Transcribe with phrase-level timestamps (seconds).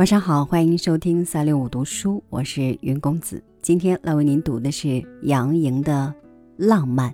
[0.00, 3.44] 晚上好，欢迎收听三六五读书，我是云公子。
[3.60, 6.10] 今天来为您读的是杨莹的
[6.66, 7.10] 《浪漫》，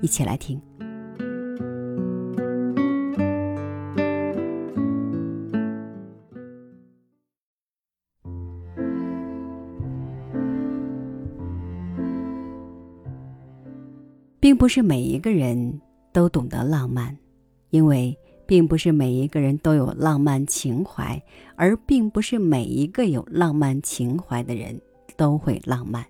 [0.00, 0.60] 一起来听。
[14.40, 15.80] 并不是每一个人
[16.12, 17.16] 都懂得浪漫，
[17.70, 21.22] 因为并不是每一个人都有浪漫情怀，
[21.54, 24.80] 而并不是每一个有浪漫情怀的人
[25.16, 26.06] 都会浪漫。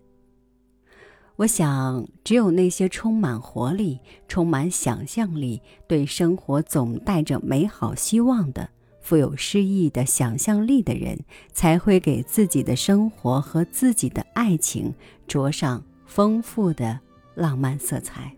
[1.34, 3.98] 我想，只有那些充满活力、
[4.28, 8.70] 充满想象力、对生活总带着美好希望的、
[9.00, 11.18] 富有诗意的想象力的人，
[11.52, 14.94] 才会给自己的生活和自己的爱情
[15.26, 17.00] 着上丰富的。
[17.34, 18.34] 浪漫色彩，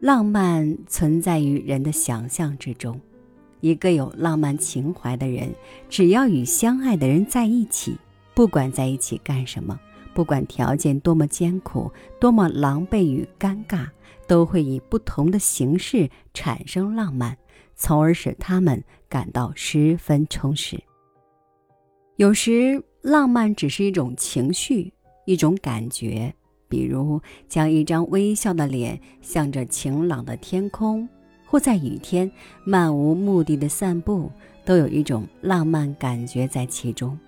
[0.00, 2.98] 浪漫存在于人的想象之中。
[3.60, 5.54] 一个有浪漫情怀的人，
[5.90, 7.98] 只要与相爱的人在一起，
[8.34, 9.78] 不管在一起干什么，
[10.14, 13.86] 不管条件多么艰苦、多么狼狈与尴尬，
[14.26, 17.36] 都会以不同的形式产生浪漫，
[17.76, 20.82] 从而使他们感到十分充实。
[22.16, 24.94] 有时，浪漫只是一种情绪，
[25.26, 26.34] 一种感觉。
[26.70, 31.06] 比如，将一张微笑的脸向着晴朗的天空，
[31.44, 32.30] 或在雨天
[32.64, 34.30] 漫无目的的散步，
[34.64, 37.18] 都有一种浪漫感觉在其中。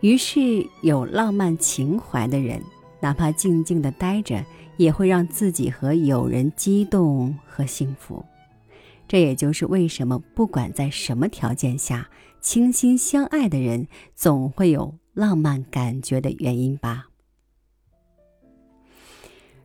[0.00, 2.62] 于是，有浪漫情怀的人，
[3.00, 4.44] 哪怕静静的待着，
[4.76, 8.24] 也会让自己和友人激动和幸福。
[9.08, 12.08] 这也就是为什么，不管在什么条件下，
[12.40, 17.08] 倾心相爱的人总会有浪漫感觉的原因吧。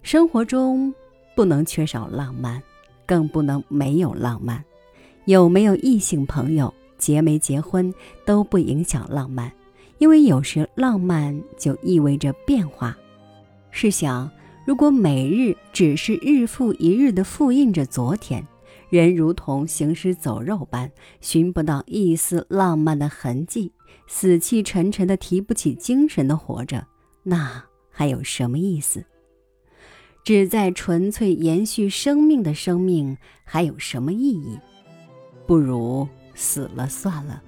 [0.03, 0.93] 生活中
[1.33, 2.61] 不能缺少浪漫，
[3.05, 4.61] 更不能没有浪漫。
[5.25, 7.91] 有没有异性朋友，结没结婚
[8.25, 9.49] 都不影响浪漫，
[9.99, 12.95] 因为有时浪漫就意味着变化。
[13.71, 14.29] 试想，
[14.65, 18.45] 如果每日只是日复一日的复印着昨天，
[18.89, 20.91] 人如同行尸走肉般，
[21.21, 23.71] 寻不到一丝浪漫的痕迹，
[24.05, 26.85] 死气沉沉的提不起精神的活着，
[27.23, 29.05] 那还有什么意思？
[30.23, 34.57] 只在纯粹延续生命的生命还有什么意义？
[35.45, 37.43] 不如死了算了。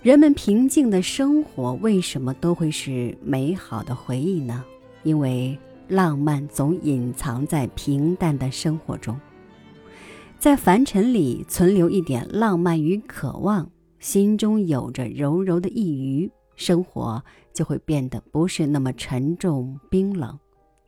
[0.00, 4.64] 人们平静的生活为什么都会是美好的回忆呢？
[5.02, 9.20] 因为浪漫总隐藏在平淡的生活中，
[10.38, 16.32] 在凡尘里存留一点浪漫与渴望，心中有着柔柔的一隅。
[16.60, 20.38] 生活就会变得不是那么沉重冰冷，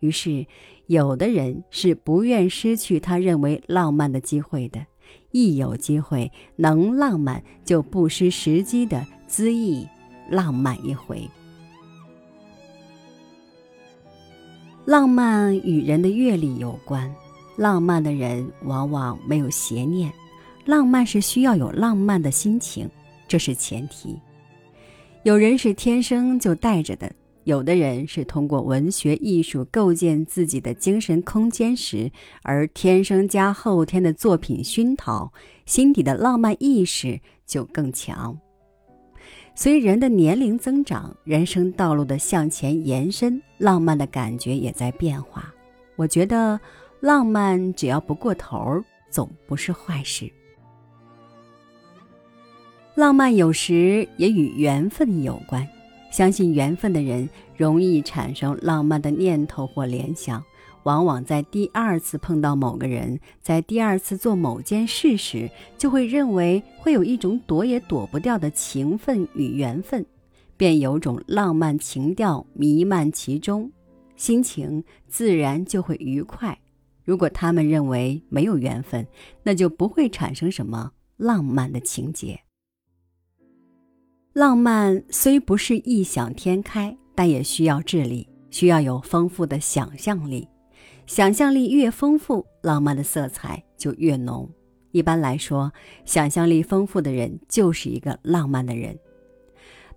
[0.01, 0.47] 于是，
[0.87, 4.85] 有的人是不愿失去他认为浪漫的机会的，
[5.31, 9.89] 一有机会能浪漫，就不失时机的恣意
[10.29, 11.27] 浪漫一回。
[14.85, 17.11] 浪漫与人的阅历有关，
[17.57, 20.13] 浪漫的人往往没有邪念，
[20.67, 22.87] 浪漫是需要有浪漫的心情，
[23.27, 24.21] 这是前提。
[25.25, 27.09] 有人是天生就带着的，
[27.45, 32.11] 有的人是通过文学艺术构建自己的精神空间时，
[32.43, 35.33] 而天生加后天的作品熏陶，
[35.65, 38.37] 心底的浪漫意识就更强。
[39.55, 45.55] 随人的年龄增长，人生道路的向前延伸，浪漫的感觉也在变化。
[45.95, 46.59] 我觉得，
[46.99, 50.29] 浪漫只要不过头，总不是坏事。
[52.95, 55.67] 浪漫有时也与缘分有关，
[56.11, 57.27] 相信缘分的人
[57.57, 60.45] 容易产生浪漫的念头或联想，
[60.83, 70.05] 往往在第二次碰到某个人，在第二次做某件事时，就会认为会有一种躲也躲不掉的情分与缘分，
[70.59, 73.73] 便有种浪漫情调弥漫其中，
[74.17, 76.59] 心情自然就会愉快。
[77.05, 79.07] 如果他们认为没有缘分，
[79.43, 82.39] 那就不会产生什么浪漫的情节。
[84.33, 90.49] 浪漫虽不是异想天开，但也需要智力，需要有丰富的想象力。
[91.07, 94.49] 想象力越丰富，浪漫的色彩就越浓。
[94.93, 95.71] 一般来说，
[96.07, 98.99] 想象力丰富的人就是一个浪漫的人。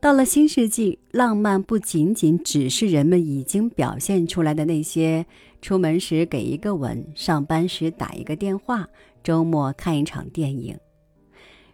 [0.01, 5.25] 到了新世纪，浪漫不仅仅只是人们已经表现出来的那些：
[5.61, 8.85] 出门时给一个吻，上班时打一个电话，
[9.23, 10.77] 周末看一场电影。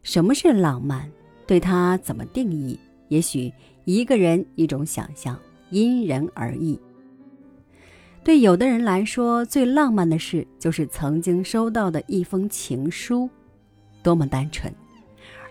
[0.03, 1.11] 什么是浪漫？
[1.45, 2.79] 对他怎么定义？
[3.09, 3.51] 也许
[3.85, 5.37] 一个人一种想象，
[5.69, 6.79] 因人而异。
[8.23, 13.29] 对有的人来说，最浪漫的事就是曾经收到的一封情书，
[14.03, 14.71] 多么单纯；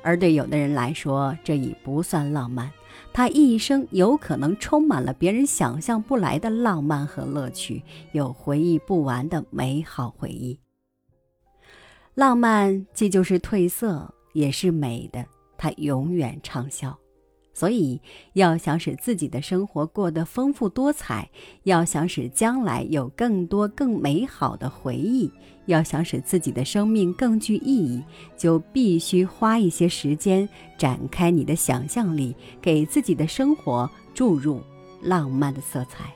[0.03, 2.71] 而对有的人来说，这已不算浪漫。
[3.13, 7.83] 他一生有可能充满了别人想象不来的浪漫和乐趣，
[8.13, 10.59] 有回忆不完的美好回忆。
[12.15, 15.27] 浪漫既就是褪色，也是美的，
[15.61, 16.99] 它永远畅销。
[17.53, 18.01] 所以，
[18.33, 21.29] 要想使自己的生活过得丰富多彩，
[21.65, 25.31] 要想使将来有更多更美好的回忆，
[25.67, 28.03] 要想使自己的生命更具意义，
[28.35, 30.49] 就必须花一些时间
[30.79, 34.63] 展开你的想象力，给自己的生活注入
[35.03, 36.11] 浪漫的色彩。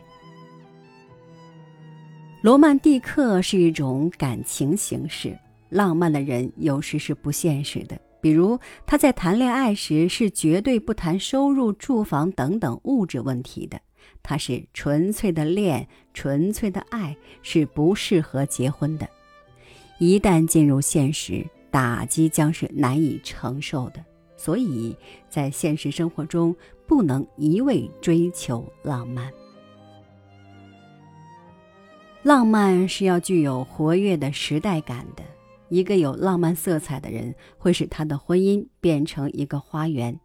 [2.41, 5.37] 罗曼蒂克是一种感情形式，
[5.69, 8.01] 浪漫的人有时是不现实的。
[8.25, 13.79] 比如，他在谈恋爱时是绝对不谈收入、住房等等物质问题的。
[14.23, 19.07] 他是纯粹的恋，纯粹的爱，是不适合结婚的。
[19.99, 24.03] 一旦进入现实，打击将是难以承受的。
[24.39, 24.97] 所以
[25.29, 26.57] 在现实生活中，
[26.87, 29.31] 不能一味追求浪漫。
[32.23, 35.23] 浪漫是要具有活跃的时代感的。
[35.75, 40.21] 一个有浪漫色彩的人，会使他的婚姻变成一个花园。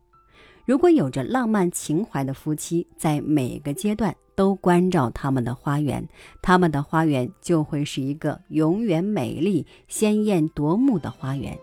[0.63, 6.07] 如果有着浪漫情怀的夫妻，在每个阶段都关照他们的花园，
[6.39, 11.57] 他们的花园就会是一个永远美丽、鲜艳夺目的花园。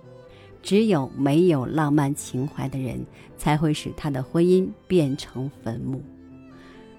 [0.61, 3.07] 只有没有浪漫情怀的人，
[3.39, 6.03] 才会使他的婚姻变成坟墓。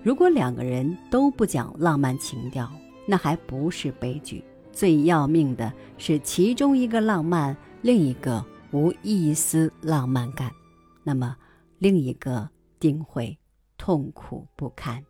[0.01, 2.72] 如果两个人都不讲浪漫情调，
[3.06, 4.42] 那还不是悲剧。
[4.77, 10.51] 最要命的是，其中一个浪漫，另一个无一丝浪漫感，
[11.03, 11.35] 那么
[11.79, 12.47] 另一个
[12.79, 13.35] 定会
[13.75, 15.03] 痛苦不堪。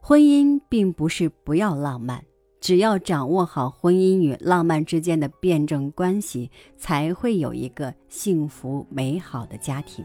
[0.00, 2.24] 婚姻并不是不要浪漫，
[2.58, 10.02] 只要掌握好婚姻与浪漫之间的辩证关系，才会有一个幸福美好的家庭。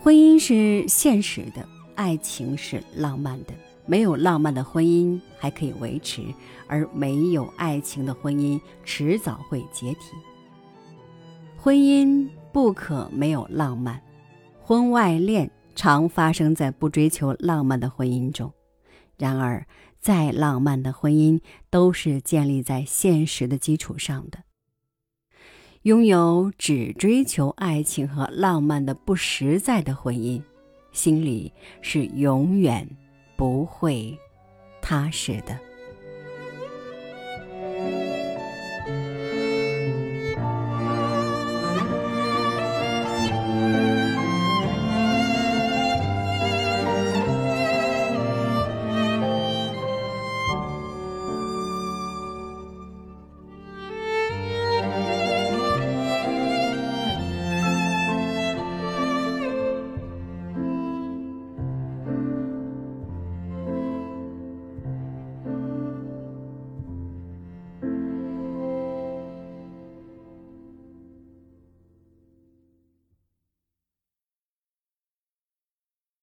[0.00, 3.73] 婚姻是现实的，爱情是浪漫的。
[3.86, 6.22] 没有浪漫的婚姻还可以维持，
[6.66, 10.16] 而没有爱情的婚姻迟早会解体。
[11.56, 14.00] 婚姻不可没有浪漫，
[14.62, 18.52] 婚外恋常发生在不追求浪漫的婚姻中。
[19.16, 19.66] 然而，
[20.00, 21.40] 再浪漫的婚姻
[21.70, 24.40] 都是建立在现实的基础上的。
[25.82, 30.42] 拥有只追求爱情和浪漫的不实在的婚姻，
[30.92, 31.52] 心里
[31.82, 32.88] 是永远。
[33.36, 34.16] 不会
[34.80, 35.58] 踏实的。